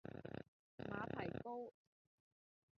[0.77, 1.71] 馬蹄糕